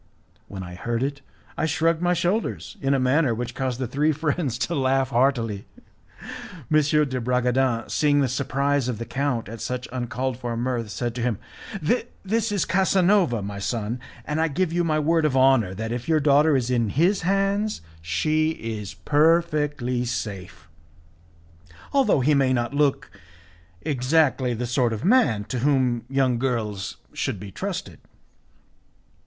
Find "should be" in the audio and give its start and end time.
27.13-27.51